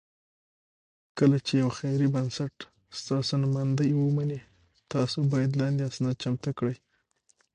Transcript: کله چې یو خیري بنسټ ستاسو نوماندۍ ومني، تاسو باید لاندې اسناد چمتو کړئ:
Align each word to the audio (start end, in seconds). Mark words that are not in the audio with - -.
کله 1.17 1.37
چې 1.45 1.53
یو 1.61 1.69
خیري 1.77 2.07
بنسټ 2.15 2.55
ستاسو 2.99 3.33
نوماندۍ 3.43 3.91
ومني، 3.95 4.39
تاسو 4.93 5.17
باید 5.31 5.51
لاندې 5.61 5.87
اسناد 5.89 6.15
چمتو 6.23 6.51
کړئ: 6.59 6.75